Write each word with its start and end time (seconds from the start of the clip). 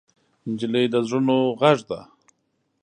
نجلۍ 0.49 0.85
د 0.93 0.95
زړونو 1.07 1.37
غږ 1.59 1.79
ده. 1.89 1.99